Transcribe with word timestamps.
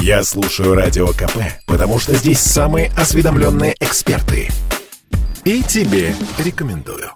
Я 0.00 0.22
слушаю 0.22 0.74
Радио 0.74 1.08
КП, 1.08 1.38
потому 1.66 1.98
что 1.98 2.14
здесь 2.14 2.40
самые 2.40 2.90
осведомленные 2.96 3.74
эксперты. 3.80 4.48
И 5.44 5.62
тебе 5.62 6.14
рекомендую. 6.38 7.12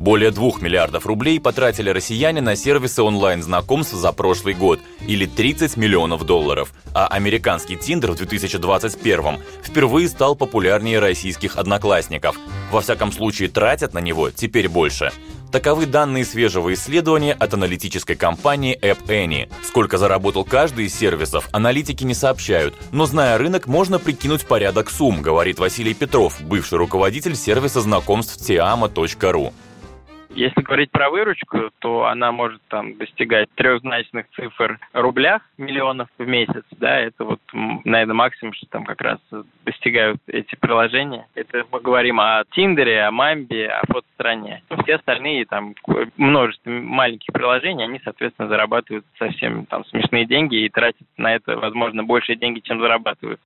Более 0.00 0.30
2 0.30 0.52
миллиардов 0.60 1.04
рублей 1.04 1.38
потратили 1.38 1.90
россияне 1.90 2.40
на 2.40 2.56
сервисы 2.56 3.02
онлайн-знакомств 3.02 3.94
за 3.94 4.12
прошлый 4.12 4.54
год, 4.54 4.80
или 5.06 5.26
30 5.26 5.76
миллионов 5.76 6.24
долларов. 6.24 6.72
А 6.94 7.06
американский 7.06 7.76
Тиндер 7.76 8.12
в 8.12 8.16
2021 8.16 9.40
впервые 9.62 10.08
стал 10.08 10.36
популярнее 10.36 11.00
российских 11.00 11.56
одноклассников. 11.56 12.36
Во 12.70 12.80
всяком 12.80 13.12
случае, 13.12 13.50
тратят 13.50 13.92
на 13.92 13.98
него 13.98 14.30
теперь 14.30 14.68
больше. 14.68 15.12
Таковы 15.52 15.86
данные 15.86 16.24
свежего 16.24 16.72
исследования 16.72 17.32
от 17.32 17.54
аналитической 17.54 18.14
компании 18.14 18.78
App 18.80 19.06
Annie. 19.08 19.50
Сколько 19.64 19.98
заработал 19.98 20.44
каждый 20.44 20.86
из 20.86 20.94
сервисов, 20.94 21.48
аналитики 21.50 22.04
не 22.04 22.14
сообщают, 22.14 22.74
но 22.92 23.06
зная 23.06 23.36
рынок, 23.36 23.66
можно 23.66 23.98
прикинуть 23.98 24.46
порядок 24.46 24.90
сумм, 24.90 25.22
говорит 25.22 25.58
Василий 25.58 25.94
Петров, 25.94 26.40
бывший 26.40 26.78
руководитель 26.78 27.34
сервиса 27.34 27.80
знакомств 27.80 28.38
tiama.ru. 28.48 29.52
Если 30.34 30.62
говорить 30.62 30.90
про 30.92 31.10
выручку, 31.10 31.70
то 31.80 32.06
она 32.06 32.30
может 32.30 32.62
там 32.68 32.96
достигать 32.96 33.48
трехзначных 33.56 34.26
цифр 34.30 34.78
в 34.92 35.00
рублях, 35.00 35.42
миллионов 35.58 36.08
в 36.18 36.26
месяц, 36.26 36.64
да, 36.78 36.98
это 37.00 37.24
вот, 37.24 37.40
наверное, 37.52 38.14
максимум, 38.14 38.54
что 38.54 38.66
там 38.66 38.84
как 38.84 39.00
раз 39.00 39.18
достигают 39.64 40.20
эти 40.28 40.54
приложения. 40.54 41.26
Это 41.34 41.64
мы 41.72 41.80
говорим 41.80 42.20
о 42.20 42.44
Тиндере, 42.52 43.02
о 43.02 43.10
Мамбе, 43.10 43.68
о 43.68 43.86
фотостране. 43.86 44.62
Все 44.84 44.96
остальные 44.96 45.46
там 45.46 45.74
множество 46.16 46.70
маленьких 46.70 47.32
приложений, 47.32 47.84
они, 47.84 48.00
соответственно, 48.04 48.48
зарабатывают 48.48 49.04
совсем 49.18 49.66
там 49.66 49.84
смешные 49.86 50.26
деньги 50.26 50.56
и 50.56 50.68
тратят 50.68 51.06
на 51.16 51.34
это, 51.34 51.56
возможно, 51.56 52.04
большие 52.04 52.36
деньги, 52.36 52.60
чем 52.60 52.80
зарабатывают. 52.80 53.40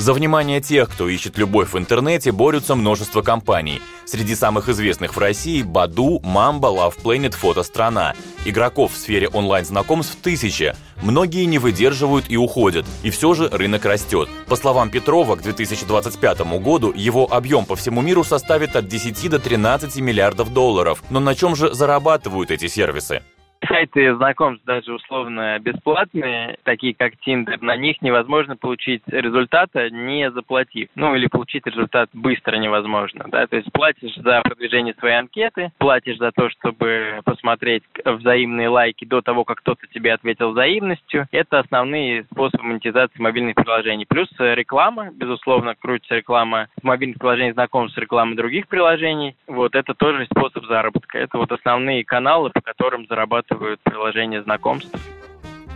За 0.00 0.14
внимание 0.14 0.62
тех, 0.62 0.88
кто 0.88 1.10
ищет 1.10 1.36
любовь 1.36 1.74
в 1.74 1.78
интернете, 1.78 2.32
борются 2.32 2.74
множество 2.74 3.20
компаний. 3.20 3.82
Среди 4.06 4.34
самых 4.34 4.70
известных 4.70 5.14
в 5.14 5.18
России– 5.18 5.60
Баду, 5.62 6.20
Мамба, 6.24 6.68
Love 6.68 6.94
Planet, 7.02 7.32
Фотострана. 7.32 8.14
Игроков 8.46 8.94
в 8.94 8.96
сфере 8.96 9.28
онлайн-знакомств 9.28 10.16
тысячи. 10.22 10.74
Многие 11.02 11.44
не 11.44 11.58
выдерживают 11.58 12.30
и 12.30 12.38
уходят, 12.38 12.86
и 13.02 13.10
все 13.10 13.34
же 13.34 13.50
рынок 13.50 13.84
растет. 13.84 14.30
По 14.46 14.56
словам 14.56 14.88
Петрова, 14.88 15.36
к 15.36 15.42
2025 15.42 16.40
году 16.62 16.94
его 16.96 17.30
объем 17.30 17.66
по 17.66 17.76
всему 17.76 18.00
миру 18.00 18.24
составит 18.24 18.76
от 18.76 18.88
10 18.88 19.28
до 19.28 19.38
13 19.38 19.96
миллиардов 19.96 20.50
долларов. 20.54 21.04
Но 21.10 21.20
на 21.20 21.34
чем 21.34 21.54
же 21.54 21.74
зарабатывают 21.74 22.50
эти 22.50 22.68
сервисы? 22.68 23.20
Сайты 23.66 24.14
знакомств 24.14 24.64
даже 24.64 24.92
условно 24.92 25.58
бесплатные, 25.58 26.58
такие 26.64 26.94
как 26.94 27.14
Tinder, 27.26 27.58
на 27.60 27.76
них 27.76 28.00
невозможно 28.02 28.56
получить 28.56 29.02
результата, 29.06 29.90
не 29.90 30.30
заплатив. 30.30 30.88
Ну, 30.94 31.14
или 31.14 31.26
получить 31.26 31.66
результат 31.66 32.08
быстро 32.12 32.56
невозможно, 32.56 33.26
да, 33.28 33.46
то 33.46 33.56
есть 33.56 33.70
платишь 33.72 34.14
за 34.16 34.40
продвижение 34.42 34.94
своей 34.94 35.16
анкеты, 35.16 35.72
платишь 35.78 36.18
за 36.18 36.32
то, 36.32 36.48
чтобы 36.50 37.20
посмотреть 37.24 37.82
взаимные 38.04 38.68
лайки 38.68 39.04
до 39.04 39.20
того, 39.20 39.44
как 39.44 39.58
кто-то 39.58 39.86
тебе 39.88 40.12
ответил 40.12 40.52
взаимностью. 40.52 41.26
Это 41.30 41.58
основные 41.58 42.24
способы 42.24 42.64
монетизации 42.64 43.20
мобильных 43.20 43.56
приложений. 43.56 44.06
Плюс 44.08 44.28
реклама, 44.38 45.10
безусловно, 45.12 45.74
крутится 45.74 46.16
реклама 46.16 46.68
мобильных 46.82 47.18
приложениях 47.18 47.54
знакомств 47.54 47.96
с 47.96 48.00
рекламой 48.00 48.36
других 48.36 48.68
приложений. 48.68 49.36
Вот 49.46 49.74
это 49.74 49.94
тоже 49.94 50.26
способ 50.26 50.64
заработка. 50.66 51.18
Это 51.18 51.38
вот 51.38 51.52
основные 51.52 52.04
каналы, 52.04 52.50
по 52.50 52.60
которым 52.60 53.06
зарабатывают 53.06 53.49
поддерживают 53.50 53.80
приложение 53.82 54.42
знакомств. 54.42 54.90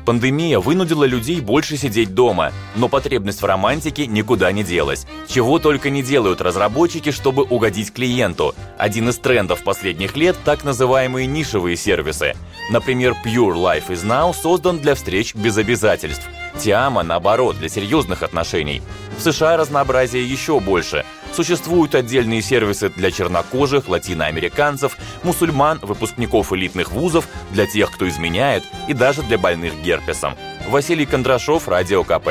Пандемия 0.07 0.59
вынудила 0.59 1.05
людей 1.05 1.41
больше 1.41 1.79
сидеть 1.79 2.15
дома, 2.15 2.53
но 2.77 2.91
потребность 2.91 3.41
в 3.41 3.47
романтике 3.47 4.07
никуда 4.07 4.53
не 4.53 4.63
делась. 4.63 5.07
Чего 5.27 5.59
только 5.59 5.89
не 5.89 6.03
делают 6.03 6.43
разработчики, 6.43 7.11
чтобы 7.11 7.43
угодить 7.45 7.91
клиенту. 7.91 8.55
Один 8.77 9.09
из 9.09 9.17
трендов 9.17 9.65
последних 9.65 10.15
лет– 10.15 10.37
так 10.45 10.63
называемые 10.63 11.27
нишевые 11.27 11.77
сервисы. 11.77 12.35
Например, 12.71 13.17
Pure 13.25 13.55
Life 13.55 13.89
is 13.89 14.05
Now 14.05 14.35
создан 14.35 14.79
для 14.79 14.95
встреч 14.95 15.35
без 15.35 15.57
обязательств. 15.57 16.29
Тиама, 16.59 17.03
наоборот, 17.03 17.57
для 17.59 17.71
серьезных 17.71 18.23
отношений. 18.23 18.83
В 19.17 19.23
США 19.23 19.57
разнообразие 19.57 20.29
еще 20.29 20.61
больше. 20.61 21.05
Существуют 21.33 21.95
отдельные 21.95 22.43
сервисы 22.43 22.89
для 22.91 23.11
чернокожих, 23.11 23.89
латиноамериканцев, 23.89 24.97
мусульман, 25.23 25.79
выпускников 25.83 26.53
элитных 26.53 26.93
вузов, 26.93 27.27
для 27.51 27.67
тех, 27.67 27.91
кто 27.91 28.09
изменяет, 28.09 28.65
и 28.89 28.95
даже 28.95 29.23
для 29.23 29.39
больных 29.39 29.81
герпесом. 29.83 30.35
Василий 30.69 31.07
Кондрашов, 31.07 31.69
Радио 31.69 32.05
КП. 32.05 32.29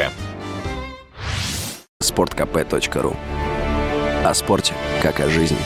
Спорткп.ру 2.01 3.15
О 4.25 4.33
спорте, 4.33 4.73
как 5.01 5.19
о 5.19 5.29
жизни. 5.29 5.57